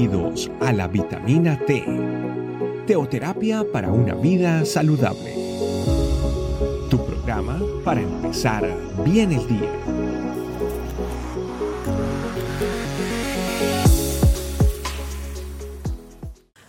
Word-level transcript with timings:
Bienvenidos 0.00 0.50
a 0.62 0.72
la 0.72 0.88
vitamina 0.88 1.58
T, 1.66 1.84
teoterapia 2.86 3.70
para 3.70 3.92
una 3.92 4.14
vida 4.14 4.64
saludable. 4.64 5.34
Tu 6.88 7.04
programa 7.04 7.60
para 7.84 8.00
empezar 8.00 8.66
bien 9.04 9.30
el 9.32 9.46
día. 9.46 9.70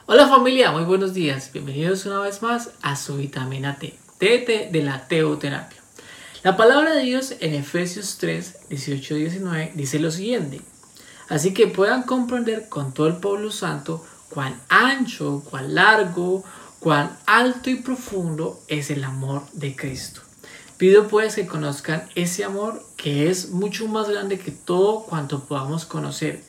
Hola 0.07 0.27
familia, 0.27 0.73
muy 0.73 0.83
buenos 0.83 1.13
días. 1.13 1.51
Bienvenidos 1.53 2.05
una 2.05 2.19
vez 2.19 2.41
más 2.41 2.71
a 2.81 2.97
su 2.97 3.15
vitamina 3.15 3.77
T, 3.77 3.93
TT 4.17 4.73
de 4.73 4.83
la 4.83 5.07
teoterapia. 5.07 5.79
La 6.43 6.57
palabra 6.57 6.93
de 6.95 7.03
Dios 7.03 7.35
en 7.39 7.53
Efesios 7.53 8.17
3, 8.17 8.67
18 8.67 9.15
19 9.15 9.71
dice 9.75 9.99
lo 9.99 10.11
siguiente. 10.11 10.59
Así 11.31 11.53
que 11.53 11.67
puedan 11.67 12.03
comprender 12.03 12.67
con 12.67 12.93
todo 12.93 13.07
el 13.07 13.15
pueblo 13.15 13.51
santo 13.51 14.05
cuán 14.29 14.59
ancho, 14.67 15.41
cuán 15.49 15.73
largo, 15.73 16.43
cuán 16.81 17.17
alto 17.25 17.69
y 17.69 17.75
profundo 17.75 18.59
es 18.67 18.91
el 18.91 19.01
amor 19.05 19.43
de 19.53 19.73
Cristo. 19.73 20.19
Pido 20.75 21.07
pues 21.07 21.35
que 21.35 21.47
conozcan 21.47 22.03
ese 22.15 22.43
amor 22.43 22.85
que 22.97 23.29
es 23.29 23.51
mucho 23.51 23.87
más 23.87 24.09
grande 24.09 24.39
que 24.39 24.51
todo 24.51 25.03
cuanto 25.03 25.45
podamos 25.45 25.85
conocer, 25.85 26.43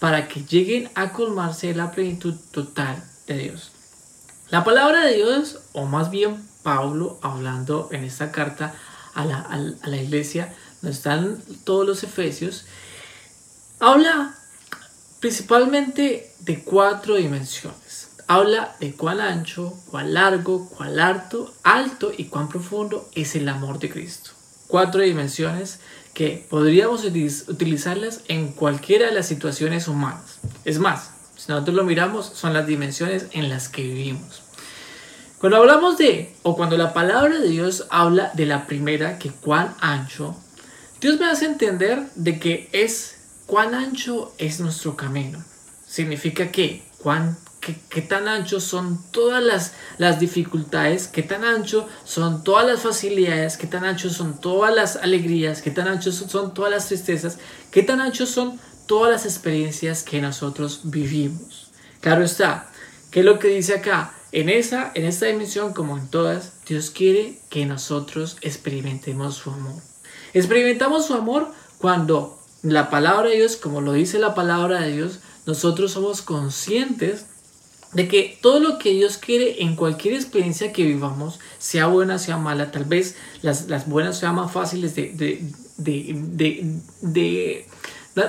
para 0.00 0.26
que 0.26 0.42
lleguen 0.42 0.90
a 0.96 1.12
colmarse 1.12 1.72
la 1.72 1.92
plenitud 1.92 2.34
total 2.50 3.04
de 3.28 3.38
Dios. 3.38 3.70
La 4.50 4.64
palabra 4.64 5.04
de 5.04 5.14
Dios, 5.14 5.60
o 5.74 5.86
más 5.86 6.10
bien 6.10 6.44
Pablo 6.64 7.20
hablando 7.22 7.88
en 7.92 8.02
esta 8.02 8.32
carta 8.32 8.74
a 9.14 9.24
la, 9.24 9.96
iglesia, 9.96 10.52
donde 10.82 10.96
están 10.96 11.38
todos 11.62 11.86
los 11.86 12.02
efesios, 12.02 12.64
Habla 13.80 14.34
principalmente 15.20 16.32
de 16.40 16.62
cuatro 16.62 17.16
dimensiones. 17.16 18.10
Habla 18.26 18.76
de 18.80 18.94
cuán 18.94 19.20
ancho, 19.20 19.74
cuán 19.90 20.14
largo, 20.14 20.68
cuán 20.68 20.98
alto, 20.98 21.52
alto 21.62 22.12
y 22.16 22.26
cuán 22.26 22.48
profundo 22.48 23.08
es 23.14 23.34
el 23.34 23.48
amor 23.48 23.78
de 23.78 23.90
Cristo. 23.90 24.30
Cuatro 24.68 25.02
dimensiones 25.02 25.80
que 26.14 26.46
podríamos 26.48 27.04
utilizarlas 27.04 28.20
en 28.28 28.52
cualquiera 28.52 29.06
de 29.06 29.12
las 29.12 29.26
situaciones 29.26 29.88
humanas. 29.88 30.38
Es 30.64 30.78
más, 30.78 31.10
si 31.36 31.50
nosotros 31.50 31.76
lo 31.76 31.84
miramos, 31.84 32.26
son 32.26 32.54
las 32.54 32.66
dimensiones 32.66 33.26
en 33.32 33.48
las 33.48 33.68
que 33.68 33.82
vivimos. 33.82 34.42
Cuando 35.38 35.58
hablamos 35.58 35.98
de, 35.98 36.34
o 36.42 36.56
cuando 36.56 36.78
la 36.78 36.94
palabra 36.94 37.38
de 37.38 37.48
Dios 37.48 37.86
habla 37.90 38.30
de 38.34 38.46
la 38.46 38.66
primera, 38.66 39.18
que 39.18 39.30
cuán 39.30 39.74
ancho, 39.80 40.36
Dios 41.00 41.18
me 41.18 41.26
hace 41.26 41.44
entender 41.44 42.02
de 42.14 42.38
que 42.38 42.70
es 42.72 43.13
¿Cuán 43.46 43.74
ancho 43.74 44.32
es 44.38 44.60
nuestro 44.60 44.96
camino? 44.96 45.44
Significa 45.86 46.50
que, 46.50 46.82
¿cuán, 46.98 47.36
qué, 47.60 48.02
tan 48.02 48.26
ancho 48.26 48.60
son 48.60 49.02
todas 49.10 49.42
las, 49.42 49.74
las 49.98 50.18
dificultades, 50.18 51.08
qué 51.08 51.22
tan 51.22 51.44
ancho 51.44 51.86
son 52.04 52.42
todas 52.42 52.66
las 52.66 52.80
facilidades, 52.80 53.56
qué 53.56 53.66
tan 53.66 53.84
ancho 53.84 54.10
son 54.10 54.40
todas 54.40 54.74
las 54.74 54.96
alegrías, 54.96 55.62
qué 55.62 55.70
tan 55.70 55.88
ancho 55.88 56.10
son 56.10 56.54
todas 56.54 56.70
las 56.70 56.88
tristezas, 56.88 57.38
qué 57.70 57.82
tan 57.82 58.00
ancho 58.00 58.26
son 58.26 58.58
todas 58.86 59.12
las 59.12 59.24
experiencias 59.24 60.02
que 60.02 60.20
nosotros 60.20 60.80
vivimos. 60.84 61.70
Claro 62.00 62.24
está, 62.24 62.70
¿qué 63.10 63.20
es 63.20 63.26
lo 63.26 63.38
que 63.38 63.48
dice 63.48 63.74
acá? 63.74 64.14
En 64.32 64.48
esa, 64.48 64.90
en 64.94 65.04
esta 65.04 65.26
dimensión, 65.26 65.74
como 65.74 65.96
en 65.96 66.08
todas, 66.08 66.52
Dios 66.66 66.90
quiere 66.90 67.38
que 67.50 67.66
nosotros 67.66 68.36
experimentemos 68.40 69.36
su 69.36 69.50
amor. 69.50 69.80
Experimentamos 70.32 71.06
su 71.06 71.14
amor 71.14 71.52
cuando 71.78 72.43
la 72.64 72.90
palabra 72.90 73.28
de 73.28 73.36
Dios, 73.36 73.56
como 73.56 73.80
lo 73.80 73.92
dice 73.92 74.18
la 74.18 74.34
palabra 74.34 74.80
de 74.80 74.92
Dios, 74.92 75.20
nosotros 75.46 75.92
somos 75.92 76.22
conscientes 76.22 77.26
de 77.92 78.08
que 78.08 78.38
todo 78.40 78.58
lo 78.58 78.78
que 78.78 78.90
Dios 78.90 79.18
quiere 79.18 79.62
en 79.62 79.76
cualquier 79.76 80.14
experiencia 80.14 80.72
que 80.72 80.82
vivamos, 80.84 81.38
sea 81.58 81.86
buena, 81.86 82.18
sea 82.18 82.38
mala, 82.38 82.72
tal 82.72 82.86
vez 82.86 83.16
las, 83.42 83.88
buenas 83.88 84.18
sean 84.18 84.34
más 84.34 84.50
fáciles 84.50 84.96
de, 84.96 85.12
de, 85.76 87.66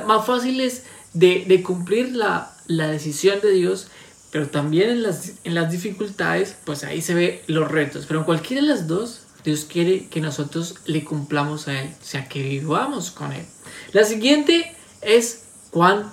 más 0.06 0.26
fáciles 0.26 0.84
de, 1.14 1.64
cumplir 1.64 2.16
la, 2.16 2.56
la, 2.68 2.90
decisión 2.90 3.40
de 3.42 3.52
Dios, 3.52 3.88
pero 4.32 4.50
también 4.50 4.90
en 4.90 5.02
las, 5.02 5.32
en 5.46 5.56
las 5.56 5.72
dificultades, 5.72 6.58
pues 6.66 6.84
ahí 6.84 7.02
se 7.02 7.16
ve 7.16 7.42
los 7.48 7.72
retos. 7.72 8.06
Pero 8.06 8.20
en 8.20 8.26
cualquiera 8.26 8.62
de 8.62 8.68
las 8.68 8.88
dos, 8.88 9.25
Dios 9.46 9.66
quiere 9.66 10.08
que 10.08 10.22
nosotros 10.22 10.76
le 10.86 11.04
cumplamos 11.04 11.68
a 11.68 11.80
Él, 11.82 11.90
o 12.02 12.06
sea, 12.06 12.28
que 12.28 12.42
vivamos 12.42 13.12
con 13.12 13.32
Él. 13.32 13.46
La 13.94 14.04
siguiente 14.04 14.76
es 15.02 15.44
cuán 15.72 16.12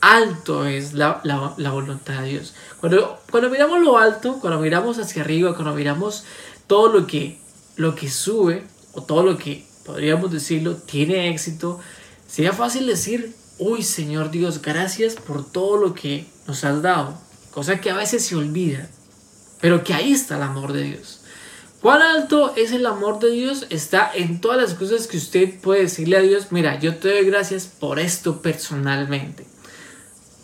alto 0.00 0.66
es 0.66 0.94
la, 0.94 1.22
voluntad 1.56 2.22
de 2.22 2.28
Dios. 2.28 2.54
Cuando, 2.80 3.20
cuando 3.30 3.48
miramos 3.48 3.80
lo 3.80 3.96
alto, 3.96 4.38
cuando 4.40 4.58
miramos 4.58 4.98
hacia 4.98 5.22
arriba, 5.22 5.54
cuando 5.54 5.74
miramos 5.74 6.24
todo 6.66 6.88
lo 6.88 7.06
que, 7.06 7.38
lo 7.76 7.94
que 7.94 8.10
sube, 8.10 8.64
o 8.94 9.02
todo 9.02 9.22
lo 9.22 9.38
que 9.38 9.64
podríamos 9.84 10.32
decirlo, 10.32 10.76
tiene 10.76 11.30
éxito, 11.30 11.78
sería 12.26 12.52
fácil 12.52 12.86
decir, 12.86 13.34
uy 13.58 13.82
Señor 13.82 14.30
Dios, 14.30 14.60
gracias 14.60 15.14
por 15.14 15.50
todo 15.50 15.76
lo 15.76 15.94
que 15.94 16.26
nos 16.46 16.64
has 16.64 16.82
dado. 16.82 17.16
Cosa 17.52 17.80
que 17.80 17.90
a 17.90 17.96
veces 17.96 18.24
se 18.24 18.34
olvida, 18.34 18.88
pero 19.60 19.84
que 19.84 19.94
ahí 19.94 20.12
está 20.12 20.36
el 20.36 20.42
amor 20.42 20.72
de 20.72 20.82
Dios. 20.82 21.21
¿Cuán 21.82 22.00
alto 22.00 22.54
es 22.54 22.70
el 22.70 22.86
amor 22.86 23.18
de 23.18 23.32
Dios? 23.32 23.66
Está 23.68 24.08
en 24.14 24.40
todas 24.40 24.56
las 24.56 24.74
cosas 24.74 25.08
que 25.08 25.16
usted 25.16 25.60
puede 25.60 25.82
decirle 25.82 26.16
a 26.16 26.20
Dios, 26.20 26.52
mira, 26.52 26.78
yo 26.78 26.94
te 26.94 27.08
doy 27.08 27.24
gracias 27.24 27.66
por 27.66 27.98
esto 27.98 28.40
personalmente. 28.40 29.44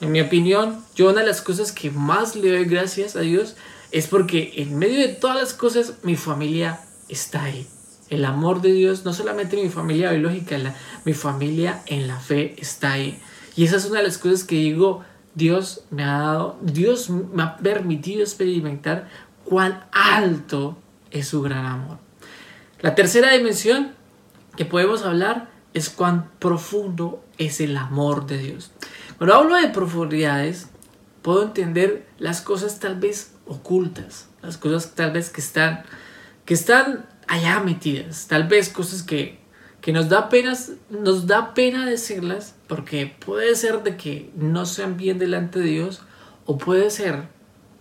En 0.00 0.10
mi 0.10 0.20
opinión, 0.20 0.84
yo 0.96 1.08
una 1.08 1.20
de 1.20 1.28
las 1.28 1.40
cosas 1.40 1.70
que 1.70 1.92
más 1.92 2.34
le 2.34 2.50
doy 2.50 2.64
gracias 2.64 3.14
a 3.14 3.20
Dios 3.20 3.54
es 3.92 4.08
porque 4.08 4.54
en 4.56 4.76
medio 4.80 4.98
de 4.98 5.14
todas 5.14 5.36
las 5.36 5.54
cosas 5.54 5.94
mi 6.02 6.16
familia 6.16 6.80
está 7.08 7.44
ahí. 7.44 7.68
El 8.10 8.24
amor 8.24 8.60
de 8.60 8.72
Dios, 8.72 9.04
no 9.04 9.12
solamente 9.12 9.62
mi 9.62 9.68
familia 9.68 10.10
biológica, 10.10 10.56
mi 11.04 11.12
familia 11.12 11.82
en 11.86 12.08
la 12.08 12.18
fe 12.18 12.56
está 12.58 12.94
ahí. 12.94 13.16
Y 13.54 13.62
esa 13.62 13.76
es 13.76 13.84
una 13.84 13.98
de 13.98 14.08
las 14.08 14.18
cosas 14.18 14.42
que 14.42 14.56
digo, 14.56 15.04
Dios 15.36 15.82
me 15.90 16.02
ha 16.02 16.18
dado, 16.18 16.58
Dios 16.62 17.10
me 17.10 17.44
ha 17.44 17.58
permitido 17.58 18.22
experimentar 18.22 19.08
cuán 19.44 19.84
alto 19.92 20.76
es 21.10 21.28
su 21.28 21.42
gran 21.42 21.66
amor. 21.66 21.98
La 22.80 22.94
tercera 22.94 23.32
dimensión 23.32 23.92
que 24.56 24.64
podemos 24.64 25.02
hablar 25.04 25.50
es 25.74 25.90
cuán 25.90 26.30
profundo 26.38 27.24
es 27.38 27.60
el 27.60 27.76
amor 27.76 28.26
de 28.26 28.38
Dios. 28.38 28.72
Cuando 29.16 29.34
hablo 29.34 29.56
de 29.56 29.68
profundidades, 29.68 30.68
puedo 31.22 31.42
entender 31.42 32.06
las 32.18 32.40
cosas 32.40 32.78
tal 32.80 32.98
vez 32.98 33.32
ocultas, 33.46 34.28
las 34.42 34.56
cosas 34.56 34.94
tal 34.94 35.12
vez 35.12 35.30
que 35.30 35.40
están, 35.40 35.82
que 36.44 36.54
están 36.54 37.06
allá 37.26 37.60
metidas, 37.60 38.26
tal 38.28 38.48
vez 38.48 38.68
cosas 38.68 39.02
que, 39.02 39.38
que 39.80 39.92
nos, 39.92 40.08
da 40.08 40.28
pena, 40.28 40.54
nos 40.90 41.26
da 41.26 41.54
pena 41.54 41.86
decirlas 41.86 42.54
porque 42.66 43.14
puede 43.24 43.54
ser 43.54 43.82
de 43.82 43.96
que 43.96 44.30
no 44.36 44.66
sean 44.66 44.96
bien 44.96 45.18
delante 45.18 45.58
de 45.60 45.66
Dios 45.66 46.02
o 46.46 46.58
puede 46.58 46.90
ser 46.90 47.24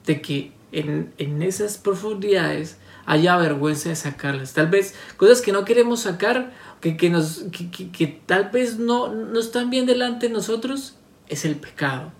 de 0.05 0.21
que 0.21 0.51
en, 0.71 1.13
en 1.17 1.41
esas 1.41 1.77
profundidades 1.77 2.77
haya 3.07 3.37
vergüenza 3.37 3.89
de 3.89 3.95
sacarlas. 3.95 4.53
Tal 4.53 4.67
vez 4.67 4.93
cosas 5.15 5.41
que 5.41 5.53
no 5.53 5.65
queremos 5.65 6.01
sacar, 6.01 6.51
que, 6.81 6.97
que 6.97 7.09
nos, 7.09 7.45
que, 7.51 8.21
tal 8.25 8.49
vez 8.51 8.77
no, 8.77 9.11
no 9.11 9.39
están 9.39 9.71
bien 9.71 9.87
delante 9.87 10.27
de 10.27 10.33
nosotros, 10.33 10.95
es 11.27 11.45
el 11.45 11.55
pecado. 11.55 12.11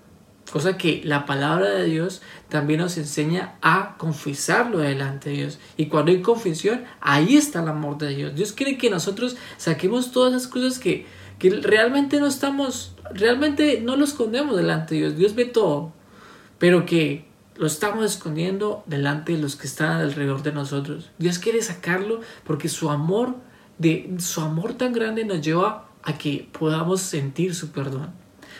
Cosa 0.52 0.78
que 0.78 1.02
la 1.04 1.26
palabra 1.26 1.70
de 1.72 1.84
Dios 1.84 2.22
también 2.48 2.80
nos 2.80 2.98
enseña 2.98 3.56
a 3.62 3.98
confesarlo 3.98 4.80
delante 4.80 5.30
de 5.30 5.36
Dios. 5.36 5.60
Y 5.76 5.88
cuando 5.88 6.12
hay 6.12 6.22
confesión, 6.22 6.86
ahí 7.02 7.36
está 7.36 7.62
el 7.62 7.68
amor 7.68 7.98
de 7.98 8.16
Dios. 8.16 8.34
Dios 8.34 8.54
quiere 8.54 8.78
que 8.78 8.90
nosotros 8.90 9.36
saquemos 9.58 10.14
todas 10.14 10.34
esas 10.34 10.48
cosas 10.48 10.80
que, 10.80 11.06
que 11.38 11.50
realmente 11.50 12.22
no 12.22 12.28
estamos, 12.28 12.96
realmente 13.14 13.82
no 13.82 13.98
lo 13.98 14.06
escondemos 14.06 14.56
delante 14.56 14.96
de 14.96 15.02
Dios. 15.02 15.18
Dios 15.18 15.36
ve 15.36 15.44
todo. 15.44 15.92
Pero 16.60 16.86
que 16.86 17.28
lo 17.58 17.68
estamos 17.68 18.06
escondiendo 18.06 18.84
delante 18.86 19.34
de 19.34 19.40
los 19.40 19.56
que 19.56 19.68
están 19.68 19.98
alrededor 19.98 20.44
de 20.44 20.52
nosotros. 20.52 21.10
Dios 21.18 21.40
quiere 21.40 21.62
sacarlo 21.62 22.22
porque 22.44 22.70
su 22.70 22.90
amor, 22.90 23.36
de, 23.78 24.16
su 24.20 24.42
amor 24.42 24.74
tan 24.74 24.94
grande 24.94 25.26
nos 25.26 25.42
lleva 25.42 25.90
a 26.04 26.18
que 26.18 26.48
podamos 26.58 27.02
sentir 27.02 27.56
su 27.56 27.72
perdón. 27.72 28.12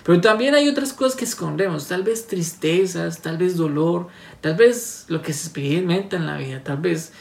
Pero 0.04 0.22
también 0.22 0.56
hay 0.56 0.70
otras 0.70 0.94
cosas 0.94 1.18
que 1.18 1.26
escondemos, 1.26 1.88
tal 1.88 2.04
vez 2.04 2.28
tristezas, 2.28 3.22
tal 3.22 3.38
vez 3.38 3.58
dolor, 3.58 4.08
tal 4.42 4.56
vez 4.56 5.06
lo 5.10 5.22
que 5.22 5.34
se 5.34 5.48
experimenta 5.48 6.16
en 6.16 6.26
la 6.26 6.38
vida, 6.38 6.64
tal 6.64 6.78
vez 6.78 7.12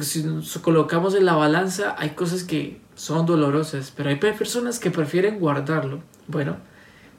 si 0.00 0.22
nos 0.22 0.58
colocamos 0.58 1.14
en 1.14 1.24
la 1.24 1.34
balanza 1.34 1.94
hay 1.98 2.10
cosas 2.10 2.44
que 2.44 2.80
son 2.94 3.24
dolorosas, 3.24 3.92
pero 3.96 4.10
hay 4.10 4.16
personas 4.16 4.78
que 4.78 4.90
prefieren 4.90 5.38
guardarlo. 5.38 6.02
Bueno, 6.26 6.56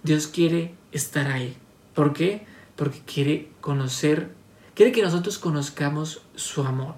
Dios 0.03 0.27
quiere 0.27 0.75
estar 0.91 1.27
ahí. 1.31 1.55
¿Por 1.93 2.13
qué? 2.13 2.45
Porque 2.79 3.01
quiere 3.05 3.49
conocer, 3.59 4.33
quiere 4.73 4.93
que 4.93 5.03
nosotros 5.03 5.37
conozcamos 5.37 6.21
su 6.35 6.63
amor. 6.63 6.95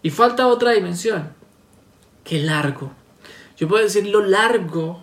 Y 0.00 0.10
falta 0.10 0.46
otra 0.46 0.70
dimensión, 0.70 1.32
que 2.22 2.38
largo. 2.38 2.92
Yo 3.56 3.66
puedo 3.66 3.82
decir 3.82 4.06
lo 4.06 4.24
largo 4.24 5.02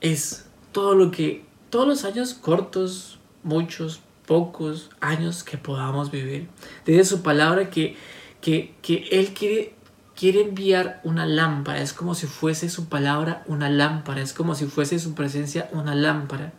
es 0.00 0.46
todo 0.72 0.96
lo 0.96 1.12
que, 1.12 1.44
todos 1.70 1.86
los 1.86 2.04
años 2.04 2.34
cortos, 2.34 3.20
muchos, 3.44 4.00
pocos 4.26 4.90
años 5.00 5.44
que 5.44 5.56
podamos 5.56 6.10
vivir. 6.10 6.48
Dice 6.84 7.04
su 7.04 7.22
palabra 7.22 7.70
que, 7.70 7.96
que, 8.40 8.74
que 8.82 9.06
Él 9.12 9.34
quiere, 9.34 9.76
quiere 10.16 10.40
enviar 10.40 11.00
una 11.04 11.26
lámpara. 11.26 11.80
Es 11.80 11.92
como 11.92 12.16
si 12.16 12.26
fuese 12.26 12.68
su 12.68 12.88
palabra 12.88 13.44
una 13.46 13.70
lámpara. 13.70 14.20
Es 14.20 14.32
como 14.32 14.56
si 14.56 14.66
fuese 14.66 14.98
su 14.98 15.14
presencia 15.14 15.68
una 15.70 15.94
lámpara. 15.94 16.52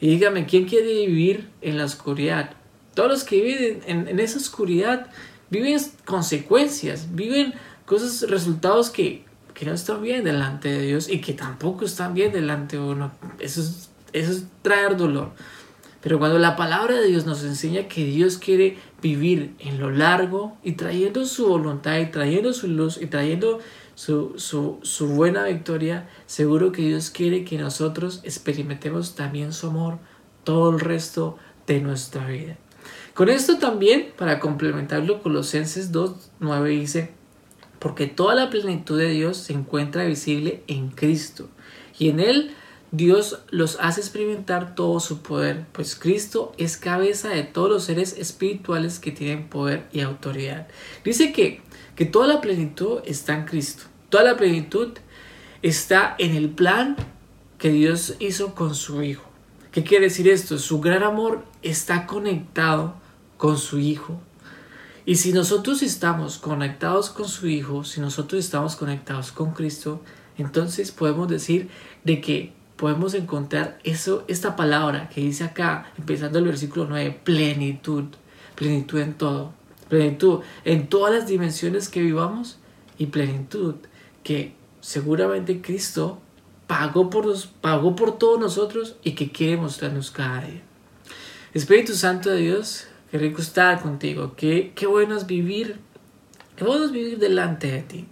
Y 0.00 0.08
dígame, 0.08 0.46
¿quién 0.46 0.66
quiere 0.66 0.92
vivir 1.06 1.48
en 1.62 1.78
la 1.78 1.84
oscuridad? 1.84 2.50
Todos 2.94 3.10
los 3.10 3.24
que 3.24 3.40
viven 3.40 3.80
en, 3.86 4.20
esa 4.20 4.38
oscuridad 4.38 5.08
viven 5.50 5.78
consecuencias, 6.04 7.14
viven 7.14 7.54
cosas, 7.84 8.28
resultados 8.28 8.90
que, 8.90 9.24
que 9.54 9.64
no 9.64 9.72
están 9.72 10.02
bien 10.02 10.24
delante 10.24 10.68
de 10.68 10.86
Dios 10.86 11.08
y 11.08 11.20
que 11.20 11.32
tampoco 11.32 11.84
están 11.84 12.14
bien 12.14 12.32
delante 12.32 12.76
de 12.76 12.82
uno. 12.82 13.12
Eso 13.38 13.60
es, 13.60 13.90
eso 14.12 14.32
es 14.32 14.46
traer 14.62 14.96
dolor. 14.96 15.32
Pero 16.06 16.18
cuando 16.18 16.38
la 16.38 16.54
palabra 16.54 16.94
de 16.94 17.08
Dios 17.08 17.26
nos 17.26 17.42
enseña 17.42 17.88
que 17.88 18.04
Dios 18.04 18.38
quiere 18.38 18.78
vivir 19.02 19.54
en 19.58 19.80
lo 19.80 19.90
largo 19.90 20.56
y 20.62 20.72
trayendo 20.72 21.24
su 21.24 21.48
voluntad 21.48 21.98
y 21.98 22.06
trayendo 22.06 22.52
su 22.52 22.68
luz 22.68 22.98
y 23.00 23.06
trayendo 23.06 23.58
su, 23.96 24.34
su, 24.36 24.78
su 24.82 25.08
buena 25.08 25.44
victoria, 25.44 26.08
seguro 26.26 26.70
que 26.70 26.82
Dios 26.82 27.10
quiere 27.10 27.44
que 27.44 27.58
nosotros 27.58 28.20
experimentemos 28.22 29.16
también 29.16 29.52
su 29.52 29.68
amor 29.68 29.98
todo 30.44 30.70
el 30.70 30.78
resto 30.78 31.38
de 31.66 31.80
nuestra 31.80 32.26
vida. 32.26 32.58
Con 33.14 33.30
esto 33.30 33.58
también, 33.58 34.12
para 34.16 34.38
complementarlo, 34.38 35.22
Colosenses 35.22 35.90
2.9 35.92 36.68
dice, 36.68 37.10
porque 37.78 38.06
toda 38.06 38.34
la 38.34 38.50
plenitud 38.50 38.98
de 38.98 39.08
Dios 39.08 39.38
se 39.38 39.54
encuentra 39.54 40.04
visible 40.04 40.62
en 40.66 40.90
Cristo, 40.90 41.48
y 41.98 42.10
en 42.10 42.20
Él 42.20 42.54
Dios 42.92 43.40
los 43.50 43.78
hace 43.80 44.00
experimentar 44.00 44.74
todo 44.74 45.00
su 45.00 45.20
poder, 45.20 45.66
pues 45.72 45.96
Cristo 45.96 46.52
es 46.56 46.76
cabeza 46.76 47.30
de 47.30 47.42
todos 47.42 47.68
los 47.68 47.84
seres 47.84 48.16
espirituales 48.16 48.98
que 49.00 49.10
tienen 49.10 49.48
poder 49.48 49.88
y 49.92 50.00
autoridad. 50.00 50.68
Dice 51.04 51.32
que, 51.32 51.62
que 51.96 52.04
toda 52.04 52.28
la 52.28 52.40
plenitud 52.40 53.00
está 53.04 53.34
en 53.34 53.44
Cristo, 53.44 53.84
toda 54.08 54.24
la 54.24 54.36
plenitud 54.36 54.92
está 55.62 56.14
en 56.18 56.36
el 56.36 56.50
plan 56.50 56.96
que 57.58 57.70
Dios 57.70 58.14
hizo 58.20 58.54
con 58.54 58.74
su 58.74 59.02
Hijo. 59.02 59.24
¿Qué 59.72 59.82
quiere 59.82 60.06
decir 60.06 60.28
esto? 60.28 60.58
Su 60.58 60.80
gran 60.80 61.02
amor 61.02 61.44
está 61.62 62.06
conectado 62.06 62.94
con 63.36 63.58
su 63.58 63.78
Hijo. 63.78 64.20
Y 65.04 65.16
si 65.16 65.32
nosotros 65.32 65.82
estamos 65.82 66.38
conectados 66.38 67.10
con 67.10 67.28
su 67.28 67.46
Hijo, 67.46 67.84
si 67.84 68.00
nosotros 68.00 68.44
estamos 68.44 68.76
conectados 68.76 69.32
con 69.32 69.52
Cristo, 69.52 70.00
entonces 70.38 70.92
podemos 70.92 71.28
decir 71.28 71.68
de 72.04 72.20
que 72.20 72.55
podemos 72.76 73.14
encontrar 73.14 73.78
eso, 73.84 74.24
esta 74.28 74.56
palabra 74.56 75.08
que 75.08 75.20
dice 75.20 75.44
acá, 75.44 75.92
empezando 75.98 76.38
el 76.38 76.44
versículo 76.44 76.86
9, 76.88 77.20
plenitud, 77.24 78.04
plenitud 78.54 79.00
en 79.00 79.14
todo, 79.14 79.52
plenitud 79.88 80.40
en 80.64 80.88
todas 80.88 81.14
las 81.14 81.26
dimensiones 81.26 81.88
que 81.88 82.02
vivamos 82.02 82.58
y 82.98 83.06
plenitud 83.06 83.76
que 84.22 84.54
seguramente 84.80 85.60
Cristo 85.60 86.20
pagó 86.66 87.10
por, 87.10 87.26
nos, 87.26 87.46
pagó 87.46 87.96
por 87.96 88.18
todos 88.18 88.40
nosotros 88.40 88.96
y 89.02 89.12
que 89.12 89.30
quiere 89.30 89.56
mostrarnos 89.56 90.10
cada 90.10 90.42
día. 90.42 90.62
Espíritu 91.54 91.94
Santo 91.94 92.30
de 92.30 92.38
Dios, 92.38 92.88
Qué 93.10 93.18
rico 93.18 93.40
estar 93.40 93.80
contigo. 93.80 94.34
Qué, 94.36 94.72
qué 94.74 94.86
bueno 94.86 95.16
es 95.16 95.26
vivir. 95.26 95.78
Qué 96.56 96.64
bueno 96.64 96.86
es 96.86 96.92
vivir 96.92 97.18
delante 97.18 97.70
de 97.70 97.82
ti. 97.82 98.06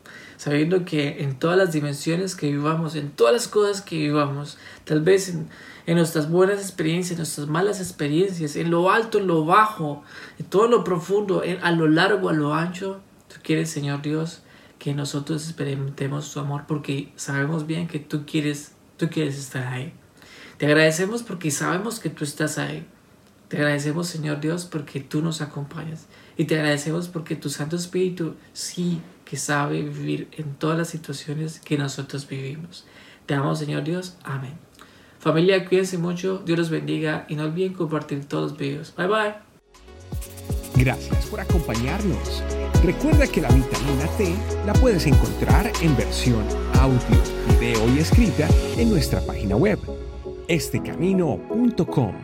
Sabiendo 0.45 0.85
que 0.85 1.23
en 1.23 1.39
todas 1.39 1.57
las 1.57 1.73
dimensiones 1.73 2.37
que 2.37 2.51
vivamos, 2.51 2.97
en 2.97 3.11
todas 3.13 3.33
las 3.33 3.49
cosas 3.49 3.81
que 3.81 3.97
vivamos, 3.97 4.59
tal 4.85 5.01
vez 5.01 5.31
en, 5.31 5.49
nuestras 5.97 6.31
buenas 6.31 6.61
experiencias, 6.61 7.13
en 7.13 7.17
nuestras 7.17 7.47
malas 7.47 7.81
experiencias, 7.81 8.55
en 8.57 8.71
lo 8.71 8.91
alto, 8.91 9.17
en 9.17 9.27
lo 9.27 9.47
bajo, 9.47 10.03
en 10.39 10.45
todo 10.45 10.69
lo 10.69 10.85
profundo, 10.85 11.43
en, 11.43 11.65
a 11.65 11.71
lo 11.73 11.89
largo, 11.89 12.29
a 12.29 12.35
lo 12.35 12.53
ancho, 12.53 13.01
tú 13.27 13.37
quieres, 13.43 13.71
Señor 13.71 14.03
Dios, 14.03 14.43
que 14.79 14.93
nosotros 14.93 15.47
experimentemos 15.47 16.31
tu 16.31 16.41
amor 16.41 16.65
porque 16.69 17.11
sabemos 17.17 17.67
bien 17.67 17.89
que 17.89 17.99
tú 17.99 18.27
quieres, 18.27 18.73
tú 18.99 19.09
quieres 19.09 19.39
estar 19.39 19.67
ahí. 19.67 19.95
Te 20.59 20.67
agradecemos 20.67 21.23
porque 21.23 21.51
sabemos 21.51 22.01
que 22.01 22.11
tú 22.11 22.23
estás 22.23 22.59
ahí. 22.59 22.87
Te 23.49 23.59
agradecemos, 23.59 24.09
Señor 24.09 24.41
Dios, 24.41 24.65
porque 24.65 25.01
tú 25.01 25.23
nos 25.23 25.41
acompañas. 25.41 26.07
Y 26.37 26.45
te 26.45 26.57
agradecemos 26.57 27.09
porque 27.09 27.37
tu 27.37 27.51
Santo 27.51 27.77
Espíritu 27.77 28.35
sí 28.53 29.01
que 29.25 29.37
sabe 29.37 29.83
vivir 29.83 30.29
en 30.33 30.55
todas 30.55 30.79
las 30.79 30.89
situaciones 30.89 31.61
que 31.61 31.79
nosotros 31.79 32.29
vivimos. 32.29 32.87
Te 33.27 33.35
amo, 33.35 33.55
Señor 33.55 33.85
Dios. 33.85 34.17
Amén. 34.25 34.55
Familia, 35.19 35.65
cuídense 35.67 35.97
mucho. 35.99 36.43
Dios 36.45 36.59
los 36.59 36.71
bendiga. 36.71 37.27
Y 37.29 37.37
no 37.37 37.45
olviden 37.45 37.73
compartir 37.73 38.25
todos 38.27 38.51
los 38.51 38.59
videos. 38.59 38.95
Bye 38.97 39.07
bye. 39.07 39.35
Gracias 40.77 41.27
por 41.27 41.41
acompañarnos. 41.41 42.43
Recuerda 42.83 43.27
que 43.27 43.41
la 43.41 43.49
vitamina 43.49 44.07
T 44.19 44.35
la 44.67 44.73
puedes 44.75 45.07
encontrar 45.07 45.71
en 45.81 45.97
versión 45.97 46.45
audio, 46.79 46.99
video 47.49 47.89
y 47.95 48.01
escrita 48.01 48.49
en 48.77 48.91
nuestra 48.91 49.21
página 49.21 49.57
web, 49.57 49.79
estecamino.com. 50.49 52.24